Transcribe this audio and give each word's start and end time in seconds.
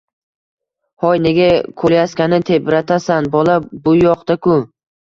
Hoy, 1.03 1.19
nega 1.25 1.51
kolyaskani 1.83 2.41
tebratasan, 2.51 3.33
bola 3.39 3.63
bu 3.87 3.99
yoqda-ku 4.03 4.61